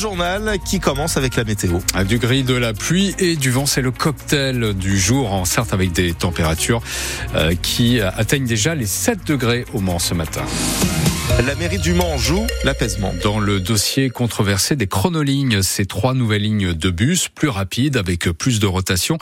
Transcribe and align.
journal 0.00 0.58
qui 0.64 0.80
commence 0.80 1.18
avec 1.18 1.36
la 1.36 1.44
météo. 1.44 1.78
Du 2.08 2.18
gris, 2.18 2.42
de 2.42 2.54
la 2.54 2.72
pluie 2.72 3.14
et 3.18 3.36
du 3.36 3.50
vent, 3.50 3.66
c'est 3.66 3.82
le 3.82 3.90
cocktail 3.90 4.72
du 4.72 4.98
jour, 4.98 5.32
en 5.32 5.44
certes 5.44 5.74
avec 5.74 5.92
des 5.92 6.14
températures 6.14 6.80
euh, 7.34 7.54
qui 7.60 8.00
atteignent 8.00 8.46
déjà 8.46 8.74
les 8.74 8.86
7 8.86 9.26
degrés 9.26 9.66
au 9.74 9.80
Mans 9.80 9.98
ce 9.98 10.14
matin. 10.14 10.42
La 11.38 11.54
mairie 11.54 11.78
du 11.78 11.94
Mans 11.94 12.18
joue 12.18 12.46
l'apaisement. 12.64 13.14
Dans 13.22 13.40
le 13.40 13.60
dossier 13.60 14.10
controversé 14.10 14.76
des 14.76 14.86
chronolignes, 14.86 15.62
ces 15.62 15.86
trois 15.86 16.12
nouvelles 16.12 16.42
lignes 16.42 16.74
de 16.74 16.90
bus 16.90 17.28
plus 17.28 17.48
rapides 17.48 17.96
avec 17.96 18.28
plus 18.30 18.60
de 18.60 18.66
rotation 18.66 19.16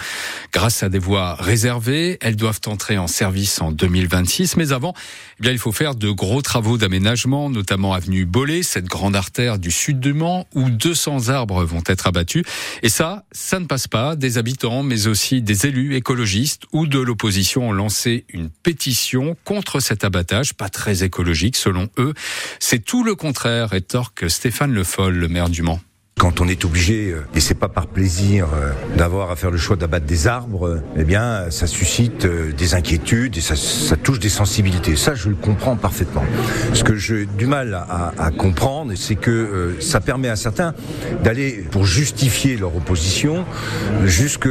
grâce 0.52 0.82
à 0.82 0.88
des 0.88 0.98
voies 0.98 1.36
réservées. 1.36 2.18
Elles 2.20 2.34
doivent 2.34 2.60
entrer 2.66 2.98
en 2.98 3.06
service 3.06 3.60
en 3.60 3.70
2026. 3.70 4.56
Mais 4.56 4.72
avant, 4.72 4.94
eh 5.38 5.42
bien, 5.42 5.52
il 5.52 5.58
faut 5.58 5.70
faire 5.70 5.94
de 5.94 6.10
gros 6.10 6.42
travaux 6.42 6.76
d'aménagement, 6.76 7.50
notamment 7.50 7.92
avenue 7.92 8.24
Bollé, 8.24 8.64
cette 8.64 8.86
grande 8.86 9.14
artère 9.14 9.58
du 9.58 9.70
sud 9.70 10.00
du 10.00 10.12
Mans 10.12 10.48
où 10.54 10.70
200 10.70 11.28
arbres 11.28 11.62
vont 11.64 11.82
être 11.86 12.08
abattus. 12.08 12.42
Et 12.82 12.88
ça, 12.88 13.24
ça 13.30 13.60
ne 13.60 13.66
passe 13.66 13.86
pas. 13.86 14.16
Des 14.16 14.38
habitants, 14.38 14.82
mais 14.82 15.06
aussi 15.06 15.40
des 15.40 15.66
élus 15.66 15.94
écologistes 15.94 16.64
ou 16.72 16.88
de 16.88 16.98
l'opposition 16.98 17.68
ont 17.68 17.72
lancé 17.72 18.24
une 18.30 18.50
pétition 18.50 19.36
contre 19.44 19.78
cet 19.78 20.02
abattage, 20.02 20.54
pas 20.54 20.68
très 20.68 21.04
écologique 21.04 21.56
selon 21.56 21.88
eux. 22.00 22.14
C'est 22.58 22.84
tout 22.84 23.04
le 23.04 23.14
contraire, 23.14 23.70
rétorque 23.70 24.30
Stéphane 24.30 24.72
Le 24.72 24.84
Foll, 24.84 25.14
le 25.14 25.28
maire 25.28 25.48
du 25.48 25.62
Mans. 25.62 25.80
Quand 26.18 26.40
on 26.40 26.48
est 26.48 26.64
obligé, 26.64 27.12
euh, 27.12 27.24
et 27.36 27.40
c'est 27.40 27.54
pas 27.54 27.68
par 27.68 27.86
plaisir, 27.86 28.48
euh, 28.52 28.72
d'avoir 28.96 29.30
à 29.30 29.36
faire 29.36 29.52
le 29.52 29.56
choix 29.56 29.76
d'abattre 29.76 30.04
des 30.04 30.26
arbres, 30.26 30.66
euh, 30.66 30.82
eh 30.96 31.04
bien, 31.04 31.48
ça 31.50 31.68
suscite 31.68 32.26
des 32.26 32.74
inquiétudes 32.74 33.36
et 33.36 33.40
ça, 33.40 33.54
touche 33.96 34.18
des 34.18 34.28
sensibilités. 34.28 34.96
Ça, 34.96 35.14
je 35.14 35.28
le 35.28 35.36
comprends 35.36 35.76
parfaitement. 35.76 36.24
Ce 36.74 36.82
que 36.82 36.96
j'ai 36.96 37.26
du 37.26 37.46
mal 37.46 37.74
à, 37.74 38.30
comprendre, 38.32 38.92
c'est 38.96 39.14
que 39.14 39.76
ça 39.80 40.00
permet 40.00 40.28
à 40.28 40.36
certains 40.36 40.74
d'aller, 41.22 41.64
pour 41.70 41.84
justifier 41.84 42.56
leur 42.56 42.74
opposition, 42.76 43.44
jusque 44.04 44.48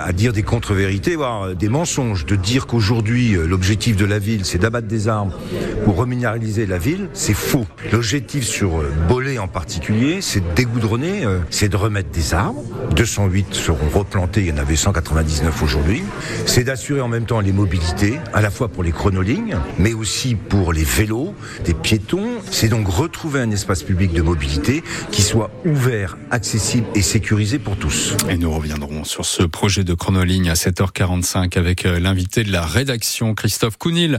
à 0.00 0.12
dire 0.12 0.32
des 0.32 0.42
contre-vérités, 0.42 1.16
voire 1.16 1.54
des 1.54 1.68
mensonges, 1.68 2.24
de 2.26 2.36
dire 2.36 2.66
qu'aujourd'hui, 2.66 3.36
l'objectif 3.46 3.96
de 3.96 4.04
la 4.04 4.18
ville, 4.18 4.44
c'est 4.44 4.58
d'abattre 4.58 4.88
des 4.88 5.08
arbres 5.08 5.38
pour 5.84 5.96
reminéraliser 5.96 6.66
la 6.66 6.78
ville, 6.78 7.08
c'est 7.12 7.34
faux. 7.34 7.66
L'objectif 7.92 8.44
sur 8.44 8.82
Bolé 9.08 9.38
en 9.38 9.48
particulier, 9.48 10.18
c'est 10.20 10.40
de 10.40 10.54
dégoudronner 10.54 11.09
euh, 11.24 11.38
c'est 11.50 11.68
de 11.68 11.76
remettre 11.76 12.10
des 12.10 12.34
arbres. 12.34 12.62
208 12.96 13.54
seront 13.54 13.88
replantés, 13.94 14.42
il 14.42 14.48
y 14.48 14.52
en 14.52 14.56
avait 14.58 14.76
199 14.76 15.62
aujourd'hui. 15.62 16.02
C'est 16.46 16.64
d'assurer 16.64 17.00
en 17.00 17.08
même 17.08 17.24
temps 17.24 17.40
les 17.40 17.52
mobilités, 17.52 18.18
à 18.32 18.40
la 18.40 18.50
fois 18.50 18.68
pour 18.68 18.82
les 18.82 18.92
chronolignes, 18.92 19.56
mais 19.78 19.92
aussi 19.94 20.34
pour 20.34 20.72
les 20.72 20.84
vélos, 20.84 21.34
des 21.64 21.74
piétons. 21.74 22.28
C'est 22.50 22.68
donc 22.68 22.88
retrouver 22.88 23.40
un 23.40 23.50
espace 23.50 23.82
public 23.82 24.12
de 24.12 24.22
mobilité 24.22 24.82
qui 25.10 25.22
soit 25.22 25.50
ouvert, 25.64 26.16
accessible 26.30 26.86
et 26.94 27.02
sécurisé 27.02 27.58
pour 27.58 27.76
tous. 27.76 28.16
Et 28.28 28.36
nous 28.36 28.52
reviendrons 28.52 29.04
sur 29.04 29.24
ce 29.24 29.42
projet 29.42 29.84
de 29.84 29.94
chronoligne 29.94 30.50
à 30.50 30.54
7h45 30.54 31.58
avec 31.58 31.86
euh, 31.86 31.98
l'invité 31.98 32.44
de 32.44 32.52
la 32.52 32.62
rédaction, 32.62 33.34
Christophe 33.34 33.78
Counil, 33.78 34.18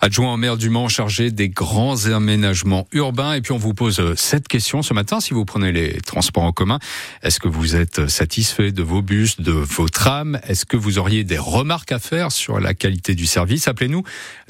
adjoint 0.00 0.34
au 0.34 0.36
maire 0.36 0.56
du 0.56 0.70
Mans 0.70 0.88
chargé 0.88 1.30
des 1.30 1.48
grands 1.48 2.06
aménagements 2.06 2.86
urbains. 2.92 3.34
Et 3.34 3.40
puis 3.40 3.52
on 3.52 3.58
vous 3.58 3.74
pose 3.74 4.00
euh, 4.00 4.14
cette 4.16 4.48
question 4.48 4.82
ce 4.82 4.94
matin, 4.94 5.20
si 5.20 5.34
vous 5.34 5.44
prenez 5.44 5.72
les 5.72 6.00
transports 6.00 6.29
en 6.38 6.52
commun. 6.52 6.78
Est-ce 7.22 7.40
que 7.40 7.48
vous 7.48 7.76
êtes 7.76 8.08
satisfait 8.08 8.72
de 8.72 8.82
vos 8.82 9.02
bus, 9.02 9.40
de 9.40 9.52
vos 9.52 9.88
trams 9.88 10.40
Est-ce 10.46 10.64
que 10.64 10.76
vous 10.76 10.98
auriez 10.98 11.24
des 11.24 11.38
remarques 11.38 11.92
à 11.92 11.98
faire 11.98 12.32
sur 12.32 12.60
la 12.60 12.74
qualité 12.74 13.14
du 13.14 13.26
service? 13.26 13.68
Appelez-nous 13.68 14.02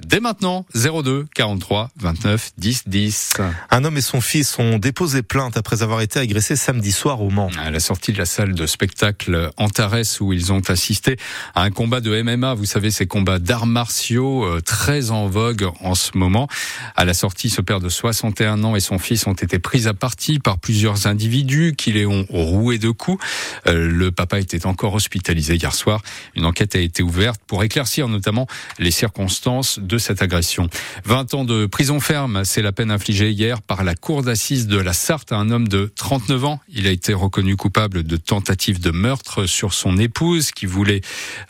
dès 0.05 0.21
maintenant 0.21 0.67
02 0.75 1.27
43 1.35 1.91
29 1.99 2.53
10 2.59 2.83
10. 2.87 3.33
Un 3.71 3.85
homme 3.85 3.97
et 3.97 4.03
son 4.03 4.21
fils 4.21 4.59
ont 4.59 4.79
déposé 4.79 5.23
plainte 5.23 5.57
après 5.57 5.83
avoir 5.83 6.01
été 6.01 6.19
agressés 6.19 6.57
samedi 6.57 6.93
soir 6.93 7.23
au 7.23 7.31
Mans. 7.31 7.51
À 7.59 7.71
la 7.71 7.81
sortie 7.81 8.13
de 8.13 8.19
la 8.19 8.27
salle 8.27 8.55
de 8.55 8.67
spectacle 8.67 9.51
Antares 9.57 10.21
où 10.21 10.33
ils 10.33 10.53
ont 10.53 10.63
assisté 10.69 11.17
à 11.55 11.63
un 11.63 11.71
combat 11.71 12.01
de 12.01 12.23
MMA, 12.23 12.55
vous 12.55 12.65
savez 12.65 12.91
ces 12.91 13.07
combats 13.07 13.39
d'arts 13.39 13.67
martiaux 13.67 14.45
euh, 14.45 14.61
très 14.61 15.11
en 15.11 15.27
vogue 15.27 15.69
en 15.81 15.95
ce 15.95 16.17
moment. 16.17 16.49
À 16.97 17.05
la 17.05 17.15
sortie, 17.15 17.51
ce 17.51 17.61
père 17.61 17.81
de 17.81 17.89
61 17.89 18.65
ans 18.65 18.77
et 18.77 18.81
son 18.81 18.99
fils 18.99 19.27
ont 19.27 19.33
été 19.33 19.59
pris 19.59 19.87
à 19.87 19.95
partie 19.95 20.39
par 20.39 20.59
plusieurs 20.59 21.07
individus 21.07 21.70
qui 21.73 21.93
les 21.93 22.07
ont 22.07 22.27
roués 22.29 22.79
de 22.79 22.91
coups. 22.91 23.23
Euh, 23.67 23.89
le 23.89 24.11
papa 24.11 24.39
était 24.39 24.67
encore 24.67 24.95
hospitalisé 24.95 25.55
hier 25.57 25.75
soir. 25.75 26.03
Une 26.35 26.45
enquête 26.45 26.75
a 26.75 26.81
été 26.81 27.03
ouverte 27.03 27.41
pour 27.47 27.63
éclaircir 27.65 28.09
notamment 28.09 28.47
les 28.79 28.91
circonstances 28.91 29.79
de 29.79 29.99
cette 29.99 30.23
agression. 30.23 30.69
20 31.05 31.35
ans 31.35 31.45
de 31.45 31.67
prison 31.67 32.01
ferme, 32.01 32.45
c'est 32.45 32.63
la 32.63 32.73
peine 32.73 32.91
infligée 32.91 33.31
hier 33.31 33.63
par 33.63 33.85
la 33.85 33.95
cour 33.95 34.23
d'assises 34.23 34.67
de 34.67 34.79
la 34.79 34.93
Sarthe 34.93 35.33
à 35.33 35.37
un 35.37 35.51
homme 35.51 35.69
de 35.69 35.93
39 35.97 36.45
ans. 36.45 36.61
Il 36.69 36.87
a 36.87 36.91
été 36.91 37.15
reconnu 37.15 37.57
coupable 37.57 38.03
de 38.03 38.17
tentative 38.17 38.81
de 38.81 38.91
meurtre 38.91 39.47
sur 39.47 39.75
son 39.75 39.99
épouse 39.99 40.51
qui 40.53 40.67
voulait 40.67 41.01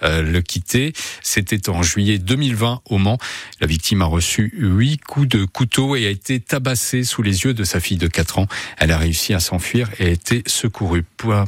euh, 0.02 0.22
le 0.22 0.40
quitter. 0.40 0.92
C'était 1.22 1.68
en 1.68 1.82
juillet 1.82 2.18
2020 2.18 2.82
au 2.88 2.98
Mans. 2.98 3.18
La 3.60 3.66
victime 3.66 4.02
a 4.02 4.06
reçu 4.06 4.52
huit 4.56 4.98
coups 4.98 5.28
de 5.28 5.44
couteau 5.44 5.96
et 5.96 6.06
a 6.06 6.10
été 6.10 6.40
tabassée 6.40 7.04
sous 7.04 7.22
les 7.22 7.44
yeux 7.44 7.54
de 7.54 7.64
sa 7.64 7.80
fille 7.80 7.96
de 7.96 8.06
4 8.06 8.38
ans. 8.38 8.46
Elle 8.76 8.92
a 8.92 8.98
réussi 8.98 9.34
à 9.34 9.40
s'enfuir 9.40 9.88
a 10.00 10.08
été 10.08 10.42
secourue 10.46 11.04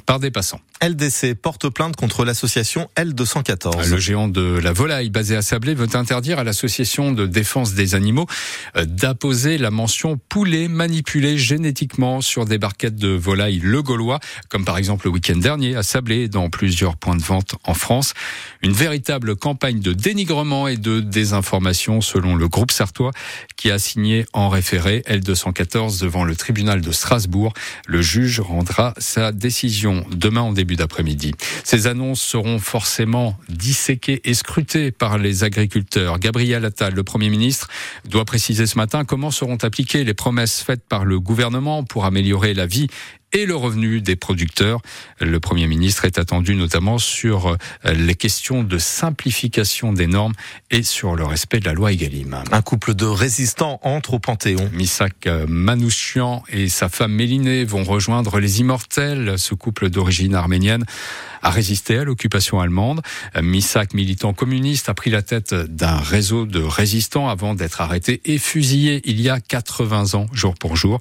par 0.06 0.20
des 0.20 0.30
passants. 0.30 0.60
LDC 0.82 1.34
porte 1.34 1.68
plainte 1.68 1.94
contre 1.94 2.24
l'association 2.24 2.90
L214. 2.96 3.88
Le 3.88 3.98
géant 3.98 4.26
de 4.26 4.58
la 4.58 4.72
volaille 4.72 5.10
basé 5.10 5.36
à 5.36 5.42
Sablé 5.42 5.74
veut 5.74 5.94
interdire 5.94 6.40
à 6.40 6.44
l'association 6.44 7.12
de 7.12 7.24
défense 7.24 7.74
des 7.74 7.94
animaux 7.94 8.26
euh, 8.76 8.84
d'apposer 8.84 9.58
la 9.58 9.70
mention 9.70 10.18
poulet 10.28 10.66
manipulé 10.66 11.38
génétiquement 11.38 12.20
sur 12.20 12.46
des 12.46 12.58
barquettes 12.58 12.96
de 12.96 13.10
volaille 13.10 13.60
le 13.60 13.80
Gaulois, 13.80 14.18
comme 14.48 14.64
par 14.64 14.76
exemple 14.76 15.06
le 15.06 15.12
week-end 15.12 15.36
dernier 15.36 15.76
à 15.76 15.84
Sablé 15.84 16.26
dans 16.26 16.50
plusieurs 16.50 16.96
points 16.96 17.14
de 17.14 17.22
vente 17.22 17.54
en 17.62 17.74
France. 17.74 18.12
Une 18.60 18.72
véritable 18.72 19.36
campagne 19.36 19.78
de 19.78 19.92
dénigrement 19.92 20.66
et 20.66 20.76
de 20.76 20.98
désinformation 20.98 22.00
selon 22.00 22.34
le 22.34 22.48
groupe 22.48 22.72
sartois 22.72 23.12
qui 23.56 23.70
a 23.70 23.78
signé 23.78 24.26
en 24.32 24.48
référé 24.48 25.04
L214 25.06 26.00
devant 26.00 26.24
le 26.24 26.34
tribunal 26.34 26.80
de 26.80 26.90
Strasbourg. 26.90 27.52
Le 27.86 28.02
juge 28.02 28.40
rendra 28.40 28.94
sa 28.98 29.30
décision 29.30 30.04
demain 30.10 30.40
en 30.40 30.52
début 30.52 30.71
d'après-midi. 30.76 31.32
Ces 31.64 31.86
annonces 31.86 32.22
seront 32.22 32.58
forcément 32.58 33.36
disséquées 33.48 34.20
et 34.24 34.34
scrutées 34.34 34.90
par 34.90 35.18
les 35.18 35.44
agriculteurs. 35.44 36.18
Gabriel 36.18 36.64
Attal, 36.64 36.94
le 36.94 37.02
Premier 37.02 37.30
ministre, 37.30 37.68
doit 38.08 38.24
préciser 38.24 38.66
ce 38.66 38.76
matin 38.76 39.04
comment 39.04 39.30
seront 39.30 39.58
appliquées 39.62 40.04
les 40.04 40.14
promesses 40.14 40.62
faites 40.62 40.84
par 40.88 41.04
le 41.04 41.20
gouvernement 41.20 41.84
pour 41.84 42.04
améliorer 42.04 42.54
la 42.54 42.66
vie 42.66 42.88
et 43.32 43.46
le 43.46 43.56
revenu 43.56 44.00
des 44.00 44.16
producteurs. 44.16 44.80
Le 45.20 45.40
Premier 45.40 45.66
ministre 45.66 46.04
est 46.04 46.18
attendu 46.18 46.54
notamment 46.54 46.98
sur 46.98 47.48
euh, 47.48 47.56
les 47.94 48.14
questions 48.14 48.62
de 48.62 48.78
simplification 48.78 49.92
des 49.92 50.06
normes 50.06 50.34
et 50.70 50.82
sur 50.82 51.14
le 51.14 51.24
respect 51.24 51.60
de 51.60 51.66
la 51.66 51.72
loi 51.72 51.92
Egalim. 51.92 52.42
Un 52.50 52.62
couple 52.62 52.94
de 52.94 53.06
résistants 53.06 53.80
entre 53.82 54.14
au 54.14 54.18
Panthéon. 54.18 54.70
Misak 54.72 55.28
Manouchian 55.48 56.42
et 56.48 56.68
sa 56.68 56.88
femme 56.88 57.12
Mélinée 57.12 57.64
vont 57.64 57.84
rejoindre 57.84 58.38
les 58.38 58.60
Immortels, 58.60 59.38
ce 59.38 59.54
couple 59.54 59.90
d'origine 59.90 60.34
arménienne 60.34 60.84
a 61.42 61.50
résisté 61.50 61.98
à 61.98 62.04
l'occupation 62.04 62.60
allemande. 62.60 63.02
Misak, 63.40 63.94
militant 63.94 64.32
communiste, 64.32 64.88
a 64.88 64.94
pris 64.94 65.10
la 65.10 65.22
tête 65.22 65.54
d'un 65.54 65.96
réseau 65.96 66.46
de 66.46 66.62
résistants 66.62 67.28
avant 67.28 67.54
d'être 67.54 67.80
arrêté 67.80 68.20
et 68.24 68.38
fusillé 68.38 69.02
il 69.04 69.20
y 69.20 69.28
a 69.28 69.40
80 69.40 70.14
ans, 70.14 70.26
jour 70.32 70.54
pour 70.54 70.76
jour. 70.76 71.00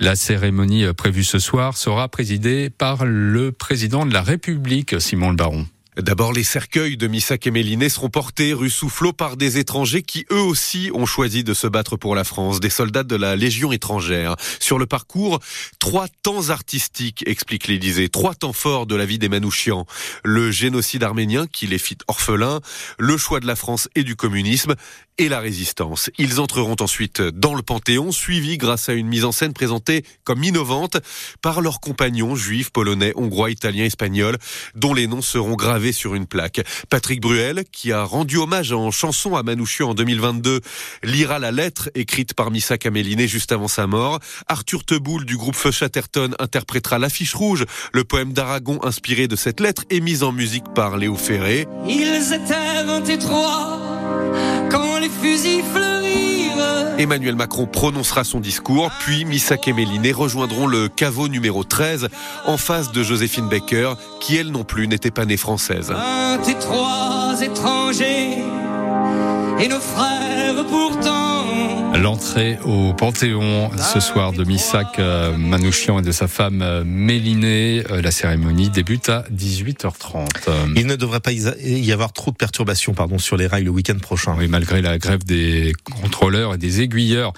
La 0.00 0.16
cérémonie 0.16 0.92
prévue 0.92 1.24
ce 1.24 1.38
soir 1.38 1.65
sera 1.74 2.08
présidée 2.08 2.70
par 2.70 3.04
le 3.04 3.50
président 3.50 4.04
de 4.04 4.12
la 4.12 4.22
République, 4.22 5.00
Simon 5.00 5.30
le 5.30 5.36
Baron. 5.36 5.66
D'abord, 5.96 6.34
les 6.34 6.44
cercueils 6.44 6.98
de 6.98 7.06
Missak 7.06 7.46
et 7.46 7.50
Méliné 7.50 7.88
seront 7.88 8.10
portés 8.10 8.52
rue 8.52 8.68
Soufflot 8.68 9.14
par 9.14 9.38
des 9.38 9.56
étrangers 9.56 10.02
qui 10.02 10.26
eux 10.30 10.42
aussi 10.42 10.90
ont 10.92 11.06
choisi 11.06 11.42
de 11.42 11.54
se 11.54 11.66
battre 11.66 11.96
pour 11.96 12.14
la 12.14 12.22
France, 12.22 12.60
des 12.60 12.68
soldats 12.68 13.02
de 13.02 13.16
la 13.16 13.34
Légion 13.34 13.72
étrangère. 13.72 14.36
Sur 14.60 14.78
le 14.78 14.84
parcours, 14.84 15.40
trois 15.78 16.06
temps 16.22 16.50
artistiques, 16.50 17.24
explique 17.26 17.66
l'Élysée, 17.66 18.10
trois 18.10 18.34
temps 18.34 18.52
forts 18.52 18.86
de 18.86 18.94
la 18.94 19.06
vie 19.06 19.18
des 19.18 19.30
Manouchians. 19.30 19.86
Le 20.22 20.50
génocide 20.50 21.02
arménien 21.02 21.46
qui 21.46 21.66
les 21.66 21.78
fit 21.78 21.96
orphelins, 22.08 22.60
le 22.98 23.16
choix 23.16 23.40
de 23.40 23.46
la 23.46 23.56
France 23.56 23.88
et 23.94 24.04
du 24.04 24.16
communisme, 24.16 24.74
et 25.18 25.28
la 25.30 25.40
résistance. 25.40 26.10
Ils 26.18 26.40
entreront 26.40 26.76
ensuite 26.80 27.22
dans 27.22 27.54
le 27.54 27.62
Panthéon, 27.62 28.12
suivis 28.12 28.58
grâce 28.58 28.88
à 28.88 28.92
une 28.92 29.06
mise 29.06 29.24
en 29.24 29.32
scène 29.32 29.54
présentée 29.54 30.04
comme 30.24 30.44
innovante 30.44 30.98
par 31.40 31.62
leurs 31.62 31.80
compagnons 31.80 32.36
juifs, 32.36 32.70
polonais, 32.70 33.12
hongrois, 33.16 33.50
italiens, 33.50 33.86
espagnols, 33.86 34.36
dont 34.74 34.92
les 34.92 35.06
noms 35.06 35.22
seront 35.22 35.54
gravés 35.54 35.85
sur 35.92 36.14
une 36.14 36.26
plaque. 36.26 36.60
Patrick 36.90 37.20
Bruel, 37.20 37.64
qui 37.72 37.92
a 37.92 38.02
rendu 38.04 38.36
hommage 38.36 38.72
en 38.72 38.90
chanson 38.90 39.36
à 39.36 39.42
Manouchian 39.42 39.90
en 39.90 39.94
2022, 39.94 40.60
lira 41.02 41.38
la 41.38 41.52
lettre 41.52 41.90
écrite 41.94 42.34
par 42.34 42.50
Missa 42.50 42.78
Caméliné 42.78 43.28
juste 43.28 43.52
avant 43.52 43.68
sa 43.68 43.86
mort. 43.86 44.20
Arthur 44.48 44.84
Teboul 44.84 45.24
du 45.24 45.36
groupe 45.36 45.56
Feu 45.56 45.70
Chatterton 45.70 46.34
interprétera 46.38 46.98
l'affiche 46.98 47.34
rouge, 47.34 47.64
le 47.92 48.04
poème 48.04 48.32
d'Aragon 48.32 48.78
inspiré 48.82 49.28
de 49.28 49.36
cette 49.36 49.60
lettre 49.60 49.84
et 49.90 50.00
mis 50.00 50.22
en 50.22 50.32
musique 50.32 50.72
par 50.74 50.96
Léo 50.96 51.16
Ferré. 51.16 51.66
Ils 51.88 52.32
étaient 52.32 52.84
23 52.86 53.80
quand 54.70 54.98
les 54.98 55.08
fusils 55.08 55.62
fleurirent 55.72 56.15
Emmanuel 56.98 57.36
Macron 57.36 57.66
prononcera 57.66 58.24
son 58.24 58.40
discours, 58.40 58.90
puis 59.00 59.24
Missak 59.24 59.68
et 59.68 59.72
Méliné 59.72 60.12
rejoindront 60.12 60.66
le 60.66 60.88
caveau 60.88 61.28
numéro 61.28 61.62
13 61.62 62.08
en 62.46 62.56
face 62.56 62.90
de 62.92 63.02
Joséphine 63.02 63.48
Baker, 63.48 63.94
qui 64.20 64.36
elle 64.36 64.50
non 64.50 64.64
plus 64.64 64.88
n'était 64.88 65.10
pas 65.10 65.26
née 65.26 65.36
française. 65.36 65.92
et 69.58 69.68
nos 69.68 69.80
frères 69.80 70.64
pourtant 70.68 71.25
L'entrée 72.06 72.56
au 72.64 72.94
Panthéon 72.94 73.72
ce 73.78 73.98
soir 73.98 74.32
de 74.32 74.44
Missak 74.44 75.00
euh, 75.00 75.36
Manouchian 75.36 75.98
et 75.98 76.02
de 76.02 76.12
sa 76.12 76.28
femme 76.28 76.62
euh, 76.62 76.84
Mélinée. 76.86 77.82
Euh, 77.90 78.00
la 78.00 78.12
cérémonie 78.12 78.70
débute 78.70 79.08
à 79.08 79.24
18h30. 79.34 80.28
Il 80.76 80.86
ne 80.86 80.94
devrait 80.94 81.18
pas 81.18 81.32
y 81.32 81.92
avoir 81.92 82.12
trop 82.12 82.30
de 82.30 82.36
perturbations 82.36 82.94
pardon, 82.94 83.18
sur 83.18 83.36
les 83.36 83.48
rails 83.48 83.64
le 83.64 83.70
week-end 83.70 83.98
prochain. 83.98 84.36
Oui, 84.38 84.46
malgré 84.46 84.82
la 84.82 84.98
grève 84.98 85.24
des 85.24 85.72
contrôleurs 86.00 86.54
et 86.54 86.58
des 86.58 86.80
aiguilleurs 86.80 87.32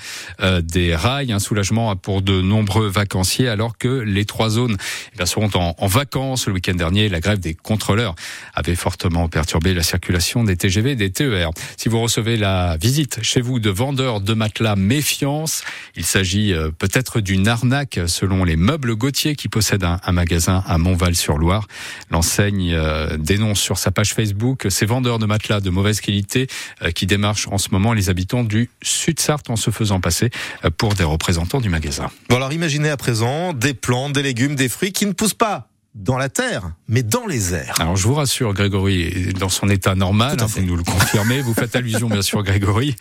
des 0.61 0.95
rails, 0.95 1.33
un 1.33 1.39
soulagement 1.39 1.97
pour 1.97 2.21
de 2.21 2.43
nombreux 2.43 2.89
vacanciers 2.89 3.49
alors 3.49 3.79
que 3.79 3.89
les 3.89 4.27
trois 4.27 4.51
zones 4.51 4.77
eh 5.19 5.25
seront 5.25 5.49
en, 5.55 5.77
en 5.79 5.87
vacances 5.87 6.47
le 6.47 6.53
week-end 6.53 6.75
dernier. 6.75 7.09
La 7.09 7.21
grève 7.21 7.41
des 7.41 7.55
contrôleurs 7.55 8.15
avait 8.55 8.75
fortement 8.75 9.29
perturbé 9.29 9.73
la 9.73 9.83
circulation 9.83 10.45
des 10.45 10.59
TGV 10.59 10.91
et 10.91 10.97
des 10.97 11.11
TER. 11.11 11.53
Si 11.79 11.89
vous 11.89 12.03
recevez 12.03 12.37
la 12.37 12.77
visite 12.77 13.21
chez 13.23 13.41
vous 13.41 13.61
de 13.61 13.71
vendeurs 13.71 14.21
de 14.21 14.35
matelas 14.35 14.58
méfiance. 14.77 15.63
Il 15.97 16.05
s'agit 16.05 16.53
euh, 16.53 16.71
peut-être 16.71 17.21
d'une 17.21 17.49
arnaque 17.49 18.01
selon 18.07 18.45
les 18.45 18.57
meubles 18.57 18.95
Gauthier 18.95 19.37
qui 19.37 19.49
possèdent 19.49 19.85
un, 19.85 20.13
magasin 20.13 20.63
à 20.67 20.79
Montval-sur-Loire. 20.79 21.67
L'enseigne 22.11 22.73
euh, 22.73 23.17
dénonce 23.17 23.61
sur 23.61 23.79
sa 23.79 23.91
page 23.91 24.15
Facebook 24.15 24.67
ces 24.71 24.87
vendeurs 24.87 25.19
de 25.19 25.27
matelas 25.27 25.61
de 25.61 25.71
mauvaise 25.71 26.01
qualité 26.01 26.47
euh, 26.83 26.91
qui 26.91 27.07
démarchent 27.07 27.49
en 27.49 27.59
ce 27.59 27.69
moment 27.71 27.93
les 27.93 28.11
habitants 28.11 28.45
du 28.45 28.71
Sud-Sarthe 28.83 29.51
en 29.51 29.57
se 29.57 29.71
faisant 29.71 30.01
passer 30.01 30.31
pour 30.77 30.95
des 30.95 31.05
représentants 31.05 31.61
du 31.61 31.69
magasin. 31.69 32.11
Bon 32.29 32.37
alors 32.37 32.53
imaginez 32.53 32.91
à 32.91 32.97
présent 32.97 33.53
des 33.53 33.75
plantes, 33.75 34.13
des 34.13 34.23
légumes, 34.23 34.55
des 34.55 34.69
fruits 34.69 34.93
qui 34.93 35.07
ne 35.07 35.13
poussent 35.13 35.35
pas 35.35 35.69
dans 35.99 36.17
la 36.17 36.29
terre, 36.29 36.71
mais 36.87 37.03
dans 37.03 37.27
les 37.27 37.55
airs. 37.55 37.75
Alors 37.81 37.97
je 37.97 38.07
vous 38.07 38.15
rassure, 38.15 38.55
Grégory, 38.55 39.33
dans 39.39 39.49
son 39.49 39.69
état 39.69 39.97
normal, 39.97 40.37
hein, 40.41 40.47
vous 40.47 40.63
nous 40.63 40.77
le 40.77 40.85
confirmez, 40.85 41.43
vous 41.43 41.55
faites 41.55 41.75
allusion 41.75 42.09
bien 42.09 42.23
sûr, 42.23 42.43
Grégory, 42.45 42.95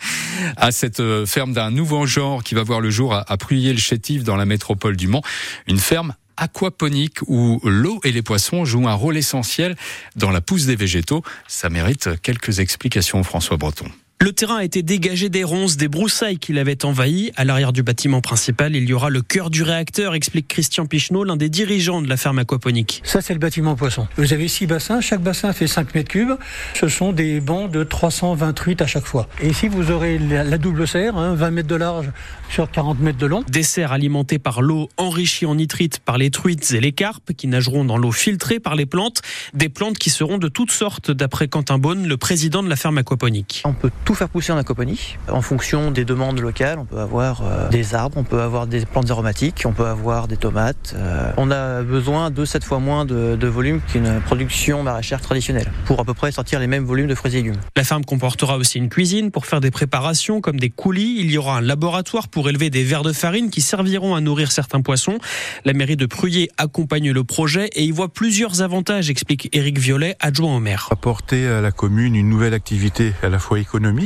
à 0.56 0.72
cette 0.72 0.98
euh, 0.98 1.24
ferme 1.24 1.52
d'un 1.52 1.70
nouveau 1.70 2.06
genre 2.06 2.42
qui 2.42 2.56
va 2.56 2.64
voir 2.64 2.80
le 2.80 2.90
jour 2.90 3.14
à, 3.14 3.20
à 3.20 3.36
le 3.50 3.76
chétif 3.76 4.24
dans 4.24 4.36
la 4.36 4.44
métropole 4.44 4.96
du 4.96 5.06
Mans, 5.06 5.22
une 5.68 5.78
ferme 5.78 6.14
aquaponique 6.36 7.22
où 7.28 7.60
l'eau 7.64 8.00
et 8.04 8.12
les 8.12 8.22
poissons 8.22 8.64
jouent 8.64 8.88
un 8.88 8.94
rôle 8.94 9.16
essentiel 9.16 9.76
dans 10.16 10.30
la 10.30 10.40
pousse 10.40 10.66
des 10.66 10.76
végétaux. 10.76 11.22
Ça 11.46 11.68
mérite 11.70 12.10
quelques 12.22 12.58
explications, 12.58 13.22
François 13.22 13.56
Breton. 13.56 13.86
Le 14.20 14.32
terrain 14.32 14.56
a 14.56 14.64
été 14.64 14.82
dégagé 14.82 15.28
des 15.28 15.44
ronces, 15.44 15.76
des 15.76 15.86
broussailles 15.86 16.38
qui 16.38 16.52
l'avaient 16.52 16.84
envahi. 16.84 17.30
À 17.36 17.44
l'arrière 17.44 17.72
du 17.72 17.84
bâtiment 17.84 18.20
principal, 18.20 18.74
il 18.74 18.88
y 18.88 18.92
aura 18.92 19.10
le 19.10 19.22
cœur 19.22 19.48
du 19.48 19.62
réacteur, 19.62 20.16
explique 20.16 20.48
Christian 20.48 20.86
Picheneau, 20.86 21.22
l'un 21.22 21.36
des 21.36 21.48
dirigeants 21.48 22.02
de 22.02 22.08
la 22.08 22.16
ferme 22.16 22.40
aquaponique. 22.40 23.00
Ça, 23.04 23.20
c'est 23.20 23.32
le 23.32 23.38
bâtiment 23.38 23.76
poisson. 23.76 24.08
Vous 24.16 24.32
avez 24.32 24.48
six 24.48 24.66
bassins, 24.66 25.00
chaque 25.00 25.22
bassin 25.22 25.52
fait 25.52 25.68
5 25.68 25.94
mètres 25.94 26.08
cubes. 26.08 26.32
Ce 26.74 26.88
sont 26.88 27.12
des 27.12 27.38
bancs 27.38 27.70
de 27.70 27.84
328 27.84 28.82
à 28.82 28.88
chaque 28.88 29.04
fois. 29.04 29.28
Et 29.40 29.50
ici, 29.50 29.68
vous 29.68 29.92
aurez 29.92 30.18
la, 30.18 30.58
double 30.58 30.88
serre, 30.88 31.14
20 31.14 31.40
hein, 31.40 31.50
mètres 31.52 31.68
de 31.68 31.76
large 31.76 32.10
sur 32.50 32.68
40 32.68 32.98
mètres 32.98 33.18
de 33.18 33.26
long. 33.26 33.44
Des 33.48 33.62
serres 33.62 33.92
alimentées 33.92 34.40
par 34.40 34.62
l'eau 34.62 34.88
enrichie 34.96 35.46
en 35.46 35.54
nitrite 35.54 36.00
par 36.00 36.18
les 36.18 36.32
truites 36.32 36.72
et 36.72 36.80
les 36.80 36.92
carpes 36.92 37.34
qui 37.36 37.46
nageront 37.46 37.84
dans 37.84 37.96
l'eau 37.96 38.10
filtrée 38.10 38.58
par 38.58 38.74
les 38.74 38.86
plantes. 38.86 39.22
Des 39.54 39.68
plantes 39.68 39.96
qui 39.96 40.10
seront 40.10 40.38
de 40.38 40.48
toutes 40.48 40.72
sortes, 40.72 41.12
d'après 41.12 41.46
Quentin 41.46 41.78
Beaune, 41.78 42.08
le 42.08 42.16
président 42.16 42.64
de 42.64 42.68
la 42.68 42.74
ferme 42.74 42.98
aquaponique. 42.98 43.62
On 43.64 43.74
peut 43.74 43.92
tout 44.08 44.14
faire 44.14 44.30
pousser 44.30 44.52
en 44.52 44.56
aquaponie. 44.56 45.18
En 45.30 45.42
fonction 45.42 45.90
des 45.90 46.06
demandes 46.06 46.40
locales, 46.40 46.78
on 46.78 46.86
peut 46.86 46.98
avoir 46.98 47.42
euh, 47.42 47.68
des 47.68 47.94
arbres, 47.94 48.16
on 48.16 48.24
peut 48.24 48.40
avoir 48.40 48.66
des 48.66 48.86
plantes 48.86 49.10
aromatiques, 49.10 49.64
on 49.66 49.72
peut 49.74 49.84
avoir 49.84 50.28
des 50.28 50.38
tomates. 50.38 50.94
Euh, 50.96 51.30
on 51.36 51.50
a 51.50 51.82
besoin 51.82 52.30
de 52.30 52.46
7 52.46 52.64
fois 52.64 52.78
moins 52.78 53.04
de, 53.04 53.36
de 53.36 53.46
volume 53.46 53.82
qu'une 53.82 54.18
production 54.22 54.82
maraîchère 54.82 55.20
traditionnelle 55.20 55.70
pour 55.84 56.00
à 56.00 56.06
peu 56.06 56.14
près 56.14 56.32
sortir 56.32 56.58
les 56.58 56.66
mêmes 56.66 56.86
volumes 56.86 57.06
de 57.06 57.14
fruits 57.14 57.32
et 57.32 57.36
légumes. 57.36 57.60
La 57.76 57.84
ferme 57.84 58.02
comportera 58.02 58.56
aussi 58.56 58.78
une 58.78 58.88
cuisine 58.88 59.30
pour 59.30 59.44
faire 59.44 59.60
des 59.60 59.70
préparations 59.70 60.40
comme 60.40 60.58
des 60.58 60.70
coulis. 60.70 61.16
Il 61.18 61.30
y 61.30 61.36
aura 61.36 61.58
un 61.58 61.60
laboratoire 61.60 62.28
pour 62.28 62.48
élever 62.48 62.70
des 62.70 62.84
vers 62.84 63.02
de 63.02 63.12
farine 63.12 63.50
qui 63.50 63.60
serviront 63.60 64.14
à 64.14 64.22
nourrir 64.22 64.52
certains 64.52 64.80
poissons. 64.80 65.18
La 65.66 65.74
mairie 65.74 65.98
de 65.98 66.06
Pruyé 66.06 66.48
accompagne 66.56 67.12
le 67.12 67.24
projet 67.24 67.68
et 67.74 67.84
y 67.84 67.90
voit 67.90 68.08
plusieurs 68.08 68.62
avantages, 68.62 69.10
explique 69.10 69.50
Éric 69.52 69.78
Violet, 69.78 70.16
adjoint 70.18 70.56
au 70.56 70.60
maire. 70.60 70.88
Apporter 70.90 71.46
à 71.46 71.60
la 71.60 71.72
commune 71.72 72.14
une 72.14 72.30
nouvelle 72.30 72.54
activité 72.54 73.12
à 73.22 73.28
la 73.28 73.38
fois 73.38 73.58
économique, 73.58 73.97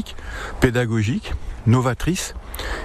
pédagogique, 0.60 1.32
novatrice 1.66 2.34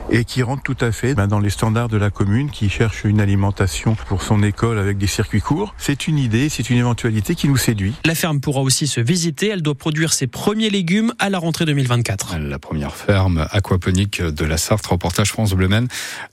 et 0.10 0.26
qui 0.26 0.42
rentre 0.42 0.64
tout 0.64 0.78
à 0.82 0.92
fait 0.92 1.14
ben, 1.14 1.28
dans 1.28 1.40
les 1.40 1.50
standards 1.50 1.90
de 1.90 1.98
la 1.98 2.10
commune 2.10 2.50
qui 2.50 2.70
cherche 2.70 3.04
une 3.04 3.22
alimentation 3.22 3.96
pour 4.08 4.24
son 4.24 4.42
école 4.42 4.80
avec 4.80 4.98
des 4.98 5.08
circuits 5.08 5.42
courts. 5.42 5.76
C'est 5.78 6.08
une 6.08 6.18
idée, 6.18 6.50
c'est 6.50 6.70
une 6.70 6.78
éventualité 6.78 7.36
qui 7.36 7.48
nous 7.48 7.58
séduit. 7.58 7.94
La 8.06 8.16
ferme 8.16 8.40
pourra 8.40 8.62
aussi 8.62 8.88
se 8.88 9.02
visiter. 9.02 9.50
Elle 9.50 9.62
doit 9.62 9.76
produire 9.76 10.14
ses 10.14 10.28
premiers 10.28 10.70
légumes 10.70 11.14
à 11.20 11.30
la 11.30 11.40
rentrée 11.40 11.66
2024. 11.66 12.38
La 12.40 12.60
première 12.60 12.96
ferme 12.96 13.48
aquaponique 13.52 14.22
de 14.22 14.46
la 14.46 14.58
Sarthe, 14.58 14.86
reportage 14.86 15.30
France 15.30 15.54
Bleu 15.54 15.68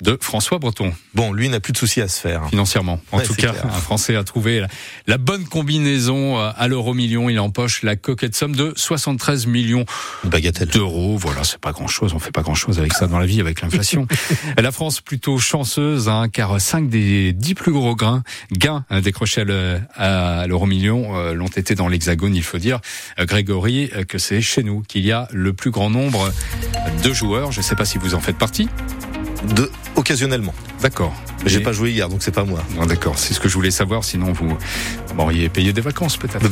de 0.02 0.18
François 0.20 0.58
Breton. 0.58 0.92
Bon, 1.14 1.32
lui 1.32 1.48
n'a 1.48 1.60
plus 1.60 1.72
de 1.72 1.78
soucis 1.78 2.00
à 2.00 2.08
se 2.08 2.20
faire. 2.20 2.48
Financièrement. 2.48 3.00
En 3.12 3.20
tout 3.20 3.34
cas, 3.34 3.52
un 3.64 3.68
Français 3.68 4.16
a 4.16 4.24
trouvé 4.24 4.64
la, 5.06 5.18
bonne 5.18 5.44
combinaison 5.44 6.38
euh, 6.38 6.50
à 6.56 6.68
l'euro 6.68 6.94
million. 6.94 7.28
Il 7.28 7.38
empoche 7.40 7.82
la 7.82 7.96
coquette 7.96 8.36
somme 8.36 8.54
de 8.54 8.72
73 8.76 9.46
millions 9.46 9.84
d'euros. 10.72 11.16
Voilà, 11.16 11.44
c'est 11.44 11.58
pas 11.58 11.72
grand 11.72 11.88
chose. 11.88 12.12
On 12.14 12.18
fait 12.18 12.30
pas 12.30 12.42
grand 12.42 12.54
chose 12.54 12.78
avec 12.78 12.92
ça 12.92 13.06
dans 13.06 13.18
la 13.18 13.23
vie 13.26 13.40
avec 13.40 13.60
l'inflation. 13.60 14.06
la 14.58 14.72
France 14.72 15.00
plutôt 15.00 15.38
chanceuse, 15.38 16.08
hein, 16.08 16.28
car 16.32 16.60
5 16.60 16.88
des 16.88 17.32
10 17.32 17.54
plus 17.54 17.72
gros 17.72 17.94
grains, 17.94 18.22
gains 18.52 18.84
hein, 18.90 19.00
décrochés 19.00 19.44
à 19.96 20.46
l'euro 20.46 20.66
million 20.66 21.16
euh, 21.16 21.34
l'ont 21.34 21.46
été 21.46 21.74
dans 21.74 21.88
l'Hexagone, 21.88 22.34
il 22.34 22.42
faut 22.42 22.58
dire, 22.58 22.80
euh, 23.18 23.24
Grégory, 23.24 23.90
euh, 23.94 24.04
que 24.04 24.18
c'est 24.18 24.40
chez 24.40 24.62
nous 24.62 24.82
qu'il 24.82 25.04
y 25.04 25.12
a 25.12 25.28
le 25.32 25.52
plus 25.52 25.70
grand 25.70 25.90
nombre 25.90 26.32
de 27.02 27.12
joueurs. 27.12 27.52
Je 27.52 27.60
ne 27.60 27.64
sais 27.64 27.76
pas 27.76 27.84
si 27.84 27.98
vous 27.98 28.14
en 28.14 28.20
faites 28.20 28.38
partie. 28.38 28.68
De, 29.56 29.70
occasionnellement. 29.96 30.54
D'accord. 30.80 31.14
J'ai 31.44 31.60
pas 31.60 31.72
joué 31.72 31.90
hier, 31.90 32.08
donc 32.08 32.22
c'est 32.22 32.34
pas 32.34 32.44
moi. 32.44 32.64
D'accord, 32.88 33.18
c'est 33.18 33.34
ce 33.34 33.40
que 33.40 33.48
je 33.48 33.54
voulais 33.54 33.70
savoir. 33.70 34.04
Sinon, 34.04 34.32
vous 34.32 34.56
m'auriez 35.14 35.50
payé 35.50 35.74
des 35.74 35.82
vacances 35.82 36.16
peut-être. 36.16 36.42